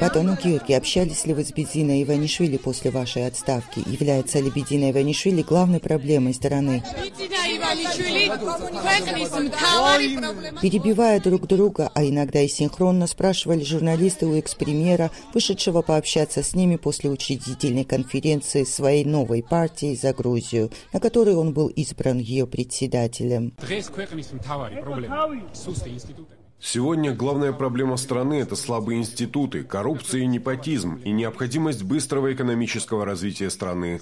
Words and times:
Батону 0.00 0.36
Георгий, 0.42 0.74
общались 0.74 1.26
ли 1.26 1.34
вы 1.34 1.44
с 1.44 1.52
Бедзиной 1.52 2.02
Иванишвили 2.02 2.56
после 2.56 2.90
вашей 2.90 3.26
отставки? 3.26 3.82
Является 3.86 4.40
ли 4.40 4.50
Бедзина 4.50 4.90
Иванишвили 4.90 5.42
главной 5.42 5.80
проблемой 5.80 6.34
страны? 6.34 6.82
Перебивая 10.60 11.20
друг 11.20 11.46
друга, 11.46 11.90
а 11.94 12.04
иногда 12.04 12.40
и 12.40 12.48
синхронно, 12.48 13.06
спрашивали 13.06 13.62
журналисты 13.64 14.26
у 14.26 14.34
экс-премьера, 14.34 15.10
вышедшего 15.34 15.82
пообщаться 15.82 16.42
с 16.42 16.54
ними 16.54 16.76
после 16.76 17.10
учредительной 17.10 17.84
конференции 17.84 18.64
своей 18.64 19.04
новой 19.04 19.42
партии 19.42 19.94
«За 19.94 20.12
Грузию», 20.12 20.70
на 20.92 21.00
которой 21.00 21.34
он 21.34 21.52
был 21.52 21.68
избран 21.68 22.18
ее 22.18 22.46
председателем. 22.46 23.52
Сегодня 26.58 27.12
главная 27.12 27.52
проблема 27.52 27.98
страны– 27.98 28.34
это 28.40 28.56
слабые 28.56 28.98
институты, 28.98 29.62
коррупция 29.62 30.22
и 30.22 30.26
непотизм, 30.26 30.96
и 31.04 31.10
необходимость 31.10 31.82
быстрого 31.82 32.32
экономического 32.32 33.04
развития 33.04 33.50
страны. 33.50 34.00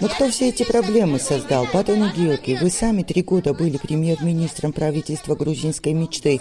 Но 0.00 0.08
кто 0.08 0.30
все 0.30 0.48
эти 0.48 0.62
проблемы 0.62 1.18
создал? 1.18 1.66
Батону 1.74 2.10
Георгий, 2.16 2.56
вы 2.56 2.70
сами 2.70 3.02
три 3.02 3.22
года 3.22 3.52
были 3.52 3.78
премьер-министром 3.78 4.72
правительства 4.72 5.34
грузинской 5.34 5.92
мечты. 5.92 6.40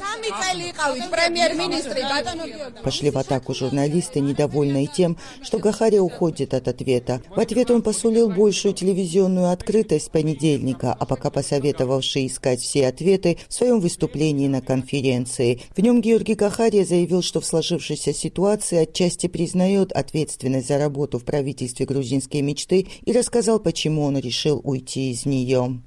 Пошли 2.83 3.09
в 3.09 3.17
атаку 3.17 3.55
журналисты, 3.55 4.19
недовольные 4.19 4.85
тем, 4.85 5.17
что 5.41 5.57
Гахария 5.57 6.01
уходит 6.01 6.53
от 6.53 6.67
ответа. 6.67 7.21
В 7.35 7.39
ответ 7.39 7.71
он 7.71 7.81
посулил 7.81 8.29
большую 8.29 8.75
телевизионную 8.75 9.49
открытость 9.49 10.11
понедельника, 10.11 10.93
а 10.93 11.05
пока 11.05 11.31
посоветовавший 11.31 12.27
искать 12.27 12.61
все 12.61 12.90
ответы 12.91 13.37
в 13.47 13.53
своем 13.53 13.79
выступлении 13.79 14.47
на 14.47 14.61
конференции. 14.61 15.61
В 15.75 15.79
нем 15.79 16.01
Георгий 16.01 16.35
Кахария 16.35 16.85
заявил, 16.85 17.21
что 17.21 17.41
в 17.41 17.45
сложившейся 17.45 18.13
ситуации 18.13 18.77
отчасти 18.77 19.27
признает 19.27 19.91
ответственность 19.91 20.67
за 20.67 20.77
работу 20.77 21.17
в 21.17 21.25
правительстве 21.25 21.85
грузинской 21.85 22.41
мечты 22.41 22.87
и 23.03 23.11
рассказал, 23.11 23.59
почему 23.59 24.03
он 24.03 24.17
решил 24.17 24.61
уйти 24.63 25.11
из 25.11 25.25
нее. 25.25 25.81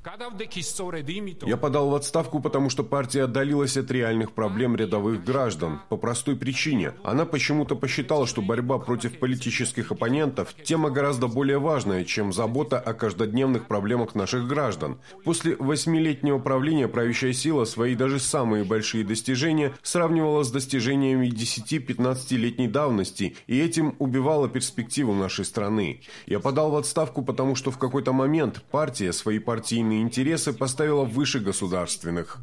Я 1.47 1.57
подал 1.57 1.91
в 1.91 1.95
отставку, 1.95 2.41
потому 2.41 2.71
что 2.71 2.83
партия 2.83 3.25
отдалилась 3.25 3.77
от 3.77 3.91
реальных 3.91 4.33
проблем 4.33 4.77
рядовых 4.77 5.25
граждан. 5.25 5.81
По 5.89 5.97
простой 5.97 6.37
причине. 6.37 6.93
Она 7.05 7.25
почему-то 7.27 7.77
посчитала, 7.77 8.27
что 8.27 8.43
борьба 8.43 8.79
против 8.79 9.19
политических 9.19 9.93
оппонентов– 9.93 10.55
тема 10.65 10.91
гораздо 10.91 11.29
более 11.29 11.59
важная, 11.59 12.05
чем 12.05 12.33
забота 12.33 12.79
о 12.79 12.95
каждодневных 12.95 13.67
проблемах 13.67 14.15
наших 14.15 14.47
граждан. 14.47 14.99
После 15.25 15.57
восьмилетнего 15.57 16.39
правления 16.39 16.89
правящая 16.95 17.33
сила 17.33 17.65
свои 17.65 17.97
даже 17.97 18.21
самые 18.21 18.63
большие 18.63 19.05
достижения 19.05 19.75
сравнивала 19.83 20.45
с 20.45 20.53
достижениями 20.53 21.27
10-15-летней 21.27 22.69
давности 22.69 23.37
и 23.49 23.61
этим 23.61 23.97
убивала 23.99 24.49
перспективу 24.49 25.13
нашей 25.13 25.45
страны. 25.45 26.03
Я 26.27 26.39
подал 26.39 26.71
в 26.71 26.77
отставку, 26.77 27.23
потому 27.23 27.57
что 27.57 27.73
в 27.73 27.79
какой-то 27.79 28.13
момент 28.13 28.63
партия 28.71 29.13
свои 29.13 29.41
партийные 29.41 30.03
интересы 30.03 30.53
поставила 30.53 31.05
выше 31.05 31.41
государственных. 31.41 32.39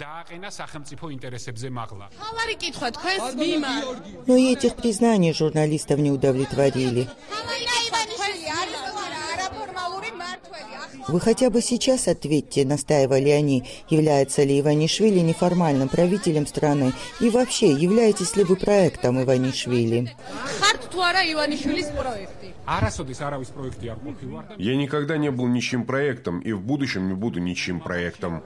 Но 4.27 4.35
и 4.35 4.51
этих 4.51 4.75
признаний 4.75 5.33
журналистов 5.33 5.97
не 5.99 6.11
удовлетворили. 6.11 7.07
Вы 11.07 11.19
хотя 11.19 11.49
бы 11.49 11.61
сейчас 11.61 12.07
ответьте, 12.07 12.65
настаивали 12.65 13.29
они, 13.29 13.63
является 13.89 14.43
ли 14.43 14.59
Иванишвили 14.59 15.19
неформальным 15.19 15.89
правителем 15.89 16.47
страны 16.47 16.93
и 17.19 17.29
вообще 17.29 17.71
являетесь 17.71 18.35
ли 18.35 18.43
вы 18.43 18.55
проектом 18.55 19.21
Иванишвили? 19.21 20.11
Я 24.57 24.75
никогда 24.75 25.17
не 25.17 25.31
был 25.31 25.47
ничьим 25.47 25.85
проектом 25.85 26.39
и 26.39 26.51
в 26.51 26.61
будущем 26.61 27.07
не 27.07 27.13
буду 27.13 27.39
ничьим 27.39 27.79
проектом. 27.79 28.43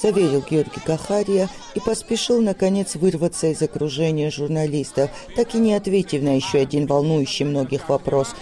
Заверил 0.00 0.44
Георгий 0.48 0.80
Кахария 0.84 1.48
и 1.74 1.80
поспешил, 1.80 2.40
наконец, 2.40 2.94
вырваться 2.94 3.48
из 3.48 3.60
окружения 3.60 4.30
журналистов, 4.30 5.10
так 5.34 5.54
и 5.54 5.58
не 5.58 5.74
ответив 5.74 6.22
на 6.22 6.36
еще 6.36 6.58
один 6.58 6.86
волнующий 6.86 7.44
многих 7.44 7.88
вопрос. 7.88 8.34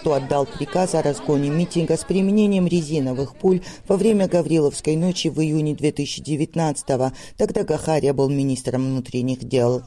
Кто 0.00 0.14
отдал 0.14 0.46
приказ 0.46 0.94
о 0.94 1.02
разгоне 1.02 1.50
митинга 1.50 1.96
с 1.96 2.04
применением 2.04 2.66
резиновых 2.66 3.36
пуль 3.36 3.62
во 3.86 3.96
время 3.96 4.28
Гавриловской 4.28 4.96
ночи 4.96 5.28
в 5.28 5.40
июне 5.40 5.74
2019-го? 5.74 7.12
Тогда 7.36 7.64
Гахария 7.64 8.12
был 8.12 8.28
министром 8.28 8.84
внутренних 8.86 9.44
дел. 9.44 9.82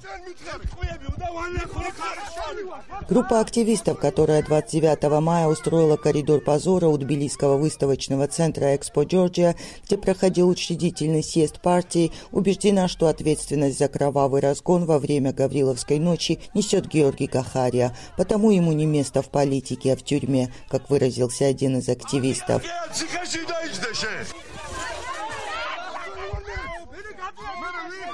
Группа 3.09 3.39
активистов, 3.39 3.99
которая 3.99 4.43
29 4.43 5.21
мая 5.21 5.47
устроила 5.47 5.97
коридор 5.97 6.39
позора 6.41 6.87
у 6.87 6.97
Тбилисского 6.97 7.57
выставочного 7.57 8.27
центра 8.27 8.75
«Экспо 8.75 9.03
Джорджия», 9.03 9.55
где 9.85 9.97
проходил 9.97 10.47
учредительный 10.49 11.23
съезд 11.23 11.61
партии, 11.61 12.11
убеждена, 12.31 12.87
что 12.87 13.07
ответственность 13.07 13.79
за 13.79 13.87
кровавый 13.87 14.41
разгон 14.41 14.85
во 14.85 14.99
время 14.99 15.33
Гавриловской 15.33 15.99
ночи 15.99 16.39
несет 16.53 16.87
Георгий 16.87 17.27
Кахария, 17.27 17.95
потому 18.17 18.51
ему 18.51 18.71
не 18.71 18.85
место 18.85 19.21
в 19.21 19.29
политике, 19.29 19.93
а 19.93 19.95
в 19.95 20.03
тюрьме, 20.03 20.53
как 20.69 20.89
выразился 20.89 21.45
один 21.45 21.77
из 21.77 21.89
активистов. 21.89 22.63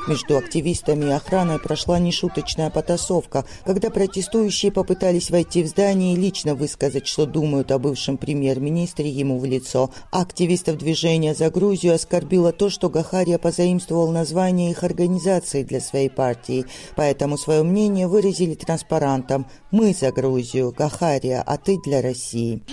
Между 0.08 0.38
активистами 0.38 1.06
и 1.06 1.12
охраной 1.12 1.60
прошла 1.60 2.00
нешуточная 2.00 2.70
потасовка, 2.70 3.46
когда 3.66 3.90
протестующие 3.90 4.72
попытались 4.72 5.30
войти 5.30 5.64
в 5.64 5.68
здание 5.68 6.14
и 6.14 6.16
лично 6.16 6.56
высказать, 6.56 7.08
что 7.08 7.26
думают 7.26 7.72
о 7.72 7.80
бывшем 7.80 8.18
премьер-министре 8.18 9.10
ему 9.10 9.38
в 9.38 9.44
лицо. 9.44 9.92
активистов 10.12 10.78
движения 10.78 11.36
«За 11.36 11.50
Грузию» 11.50 11.96
оскорбило 11.96 12.54
то, 12.54 12.70
что 12.70 12.90
Гахария 12.90 13.38
позаимствовал 13.38 14.10
название 14.12 14.72
их 14.72 14.84
организации 14.84 15.64
для 15.64 15.82
своей 15.82 16.10
партии, 16.10 16.66
поэтому 16.96 17.38
свое 17.38 17.64
мнение 17.64 18.08
выразили 18.08 18.56
транспарантом 18.56 19.46
«Мы 19.72 19.94
за 19.94 20.14
Грузию, 20.14 20.72
Гахария, 20.72 21.44
а 21.46 21.58
ты 21.58 21.78
для 21.84 22.02
России». 22.02 22.64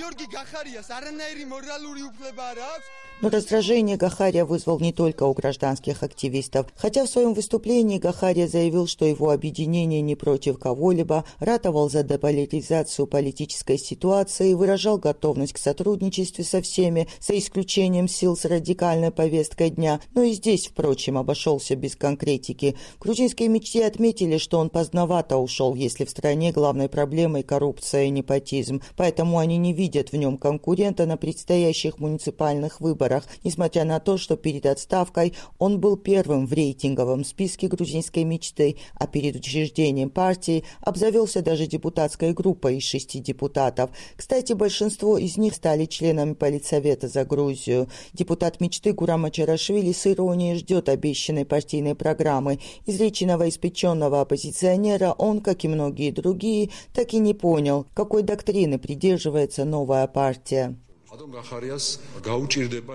Но 3.20 3.30
раздражение 3.30 3.96
Гахария 3.96 4.44
вызвал 4.44 4.80
не 4.80 4.92
только 4.92 5.22
у 5.22 5.32
гражданских 5.32 6.02
активистов. 6.02 6.66
Хотя 6.76 7.04
в 7.06 7.08
своем 7.08 7.32
выступлении 7.32 7.98
Гахария 7.98 8.48
заявил, 8.48 8.86
что 8.86 9.06
его 9.06 9.30
объединение 9.30 10.00
не 10.02 10.16
против 10.16 10.58
кого-либо, 10.58 11.24
ратовал 11.38 11.88
за 11.88 12.02
деполитизацию 12.02 13.06
политической 13.06 13.78
ситуации 13.78 14.52
выражал 14.52 14.98
готовность 14.98 15.52
к 15.52 15.58
сотрудничеству 15.58 16.42
со 16.42 16.60
всеми, 16.60 17.08
за 17.20 17.38
исключением 17.38 18.08
сил 18.08 18.36
с 18.36 18.44
радикальной 18.44 19.12
повесткой 19.12 19.70
дня. 19.70 20.00
Но 20.12 20.22
и 20.22 20.32
здесь, 20.32 20.66
впрочем, 20.66 21.16
обошелся 21.16 21.76
без 21.76 21.96
конкретики. 21.96 22.76
В 22.98 23.02
грузинской 23.04 23.46
мечте 23.46 23.86
отметили, 23.86 24.38
что 24.38 24.58
он 24.58 24.70
поздновато 24.70 25.36
ушел, 25.36 25.74
если 25.74 26.04
в 26.04 26.10
стране 26.10 26.50
главной 26.52 26.88
проблемой 26.88 27.44
коррупция 27.44 28.04
и 28.04 28.10
непотизм. 28.10 28.82
Поэтому 28.96 29.38
они 29.38 29.56
не 29.56 29.72
видят 29.72 30.10
в 30.10 30.16
нем 30.16 30.36
конкурента 30.36 31.06
на 31.06 31.16
предстоящих 31.16 31.98
муниципальных 31.98 32.80
выборах 32.80 33.03
выборах, 33.04 33.24
несмотря 33.44 33.84
на 33.84 34.00
то, 34.00 34.16
что 34.16 34.36
перед 34.36 34.66
отставкой 34.66 35.34
он 35.58 35.80
был 35.80 35.96
первым 35.96 36.46
в 36.46 36.52
рейтинговом 36.52 37.24
списке 37.24 37.68
грузинской 37.68 38.24
мечты, 38.24 38.76
а 38.94 39.06
перед 39.06 39.36
учреждением 39.36 40.10
партии 40.10 40.64
обзавелся 40.80 41.42
даже 41.42 41.66
депутатской 41.66 42.32
группой 42.32 42.78
из 42.78 42.84
шести 42.84 43.20
депутатов. 43.20 43.90
Кстати, 44.16 44.52
большинство 44.54 45.18
из 45.18 45.36
них 45.36 45.54
стали 45.54 45.84
членами 45.84 46.34
Политсовета 46.34 47.08
за 47.08 47.24
Грузию. 47.24 47.88
Депутат 48.12 48.60
мечты 48.60 48.92
Гурама 48.92 49.30
Чарашвили 49.30 49.92
с 49.92 50.06
иронией 50.06 50.56
ждет 50.56 50.88
обещанной 50.88 51.44
партийной 51.44 51.94
программы. 51.94 52.58
Из 52.86 53.00
речи 53.00 53.24
новоиспеченного 53.24 54.20
оппозиционера 54.20 55.14
он, 55.18 55.40
как 55.40 55.64
и 55.64 55.68
многие 55.68 56.10
другие, 56.10 56.70
так 56.92 57.12
и 57.12 57.18
не 57.18 57.34
понял, 57.34 57.86
какой 57.94 58.22
доктрины 58.22 58.78
придерживается 58.78 59.64
новая 59.64 60.06
партия. 60.06 60.76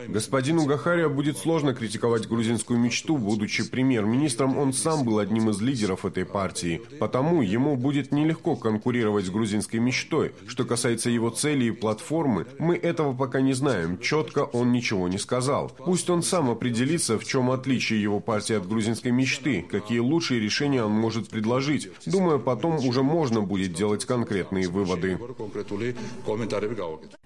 Господину 0.08 0.66
Гахария 0.66 1.10
будет 1.10 1.38
сложно 1.38 1.74
критиковать 1.74 2.28
грузинскую 2.28 2.80
мечту, 2.80 3.18
будучи 3.18 3.70
премьер-министром, 3.70 4.58
он 4.58 4.74
сам 4.74 5.04
был 5.04 5.20
одним 5.20 5.50
из 5.50 5.62
лидеров 5.62 6.06
этой 6.06 6.26
партии. 6.26 6.82
Потому 7.00 7.42
ему 7.42 7.76
будет 7.76 8.12
нелегко 8.12 8.56
конкурировать 8.56 9.26
с 9.26 9.30
грузинской 9.30 9.80
мечтой. 9.80 10.34
Что 10.48 10.66
касается 10.66 11.10
его 11.10 11.30
цели 11.30 11.66
и 11.66 11.72
платформы, 11.72 12.46
мы 12.58 12.76
этого 12.76 13.14
пока 13.14 13.42
не 13.42 13.54
знаем. 13.54 14.00
Четко 14.00 14.40
он 14.40 14.72
ничего 14.72 15.08
не 15.08 15.18
сказал. 15.18 15.72
Пусть 15.78 16.10
он 16.10 16.24
сам 16.24 16.50
определится, 16.50 17.18
в 17.18 17.26
чем 17.26 17.52
отличие 17.52 18.02
его 18.02 18.20
партии 18.20 18.56
от 18.56 18.68
грузинской 18.68 19.12
мечты, 19.12 19.66
какие 19.70 20.00
лучшие 20.00 20.40
решения 20.40 20.84
он 20.84 20.92
может 20.92 21.30
предложить. 21.30 21.90
Думаю, 22.06 22.40
потом 22.40 22.86
уже 22.86 23.04
можно 23.04 23.42
будет 23.42 23.74
делать 23.74 24.06
конкретные 24.06 24.68
выводы. 24.68 25.18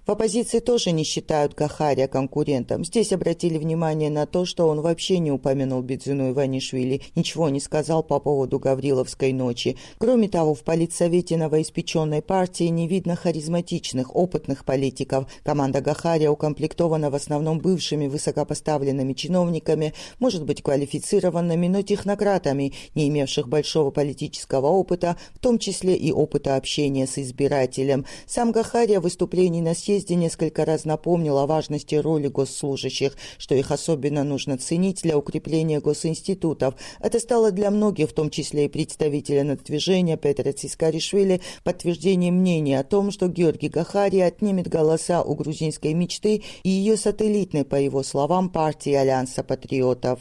В 0.05 0.11
оппозиции 0.11 0.59
тоже 0.59 0.82
не 0.91 1.03
считают 1.03 1.53
Гахария 1.53 2.07
конкурентом. 2.07 2.83
Здесь 2.83 3.13
обратили 3.13 3.57
внимание 3.57 4.09
на 4.09 4.25
то, 4.25 4.45
что 4.45 4.67
он 4.67 4.81
вообще 4.81 5.19
не 5.19 5.31
упомянул 5.31 5.81
Бедзину 5.81 6.31
Иванишвили, 6.31 7.01
ничего 7.15 7.49
не 7.49 7.59
сказал 7.59 8.03
по 8.03 8.19
поводу 8.19 8.59
Гавриловской 8.59 9.31
ночи. 9.31 9.77
Кроме 9.99 10.27
того, 10.27 10.53
в 10.53 10.63
политсовете 10.63 11.37
новоиспеченной 11.37 12.21
партии 12.21 12.65
не 12.65 12.87
видно 12.87 13.15
харизматичных, 13.15 14.15
опытных 14.15 14.65
политиков. 14.65 15.27
Команда 15.43 15.79
Гахария 15.79 16.29
укомплектована 16.29 17.09
в 17.09 17.15
основном 17.15 17.59
бывшими 17.59 18.07
высокопоставленными 18.07 19.13
чиновниками, 19.13 19.93
может 20.19 20.43
быть 20.43 20.61
квалифицированными, 20.61 21.67
но 21.67 21.81
технократами, 21.83 22.73
не 22.95 23.07
имевших 23.09 23.47
большого 23.47 23.91
политического 23.91 24.67
опыта, 24.67 25.17
в 25.33 25.39
том 25.39 25.59
числе 25.59 25.95
и 25.95 26.11
опыта 26.11 26.55
общения 26.55 27.07
с 27.07 27.17
избирателем. 27.17 28.05
Сам 28.25 28.51
Гахария 28.51 28.99
в 28.99 29.03
выступлении 29.03 29.61
на 29.61 29.75
съезде 29.75 30.15
несколько 30.15 30.65
раз 30.65 30.72
напомнил 30.85 31.37
о 31.37 31.47
важности 31.47 31.95
роли 31.95 32.27
госслужащих, 32.27 33.13
что 33.37 33.55
их 33.55 33.71
особенно 33.71 34.23
нужно 34.23 34.57
ценить 34.57 35.01
для 35.03 35.17
укрепления 35.17 35.79
госинститутов. 35.79 36.75
Это 36.99 37.19
стало 37.19 37.51
для 37.51 37.71
многих, 37.71 38.09
в 38.09 38.13
том 38.13 38.29
числе 38.29 38.65
и 38.65 38.69
представителя 38.69 39.43
надвижения 39.43 40.17
Петра 40.17 40.51
Цискаришвили, 40.51 41.41
подтверждением 41.63 42.35
мнения 42.35 42.79
о 42.79 42.83
том, 42.83 43.11
что 43.11 43.27
Георгий 43.27 43.69
Гахари 43.69 44.19
отнимет 44.19 44.67
голоса 44.67 45.21
у 45.23 45.35
грузинской 45.35 45.93
мечты 45.93 46.43
и 46.63 46.69
ее 46.69 46.97
сателлитной, 46.97 47.65
по 47.65 47.75
его 47.75 48.03
словам, 48.03 48.49
партии 48.49 48.93
Альянса 48.93 49.43
патриотов. 49.43 50.19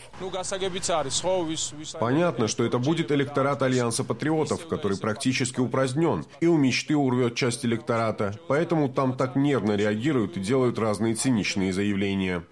Понятно, 1.98 2.48
что 2.48 2.64
это 2.64 2.78
будет 2.78 3.10
электорат 3.10 3.62
Альянса 3.62 4.04
патриотов, 4.04 4.66
который 4.66 4.98
практически 4.98 5.60
упразднен, 5.60 6.24
и 6.40 6.46
у 6.46 6.56
мечты 6.56 6.96
урвет 6.96 7.34
часть 7.34 7.64
электората, 7.64 8.38
поэтому 8.48 8.88
там 8.88 9.16
так 9.16 9.36
нервно 9.36 9.76
реагируют 9.76 10.36
и 10.36 10.40
делают 10.42 10.78
разные 10.78 11.14
циничные 11.14 11.72
заявления. 11.72 12.44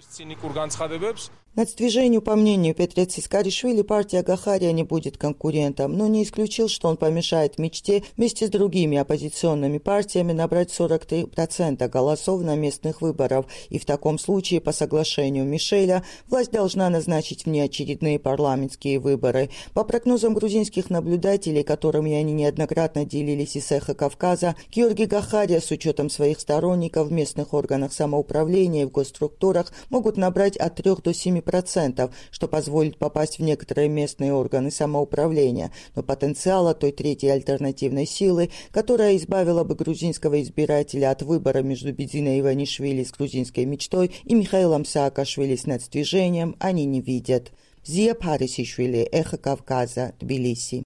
Нацдвижению, 1.56 2.23
по 2.23 2.37
мнению 2.37 2.76
Петра 2.76 3.05
Цискаришвили, 3.06 3.82
партия 3.82 4.23
Гахария 4.23 4.70
не 4.70 4.85
будет 4.85 5.17
конкурентом, 5.17 5.94
но 5.94 6.06
не 6.06 6.23
исключил, 6.23 6.69
что 6.69 6.87
он 6.87 6.97
помешает 6.97 7.58
мечте 7.58 8.05
вместе 8.17 8.47
с 8.47 8.50
другими 8.50 8.99
оппозиционными 8.99 9.79
партиями 9.79 10.31
набрать 10.31 10.70
43% 10.70 11.88
голосов 11.88 12.43
на 12.43 12.55
местных 12.55 13.02
выборах, 13.02 13.47
и 13.69 13.81
в 13.81 13.85
таком 13.85 14.20
случае, 14.20 14.61
по 14.61 14.70
соглашению 14.70 15.44
Мишеля, 15.44 16.05
власть 16.29 16.52
должна 16.52 16.88
назначить 16.88 17.47
внеочередные 17.47 18.20
парламентские 18.20 19.00
выборы. 19.00 19.50
По 19.75 19.82
прогнозам 19.82 20.35
грузинских 20.35 20.88
наблюдателей, 20.88 21.64
которыми 21.64 22.14
они 22.14 22.32
неоднократно 22.32 23.05
делились 23.05 23.56
из 23.56 23.73
эхо 23.73 23.94
Кавказа, 23.94 24.55
Георгий 24.70 25.06
Гахария 25.06 25.61
с 25.61 25.73
учетом 25.73 26.11
своих 26.11 26.38
сторонников 26.38 27.08
в 27.08 27.12
местных 27.12 27.55
органах 27.55 27.93
самоуправления 27.93 28.82
и 28.82 28.87
в 28.87 28.93
госструктурах 28.93 29.73
могут 29.88 30.17
набрать 30.17 30.56
от 30.56 30.76
3 30.76 30.94
до 31.02 31.12
7 31.12 31.40
7%, 31.41 32.11
что 32.31 32.49
позволит 32.49 32.99
попасть 32.99 33.39
в 33.39 33.43
некоторые 33.43 33.89
местные 33.89 34.33
органы 34.33 34.71
самоуправления, 34.71 35.73
но 35.95 36.03
потенциала 36.03 36.75
той 36.75 36.93
третьей 36.93 37.31
альтернативной 37.31 38.07
силы, 38.07 38.51
которая 38.71 39.17
избавила 39.17 39.65
бы 39.65 39.75
грузинского 39.75 40.41
избирателя 40.43 41.11
от 41.11 41.23
выбора 41.23 41.63
между 41.63 41.93
Бединой 41.93 42.41
Иванишвили 42.41 43.05
с 43.05 43.13
грузинской 43.13 43.65
мечтой 43.65 44.13
и 44.25 44.35
Михаилом 44.35 44.85
Саакашвили 44.85 45.57
с 45.57 45.67
нацдвижением, 45.67 46.57
они 46.59 46.85
не 46.85 47.01
видят. 47.01 47.53
Зия 47.85 48.15
Парисишвили, 48.15 49.01
Эхо 49.01 49.39
Кавказа, 49.39 50.13
Тбилиси. 50.21 50.85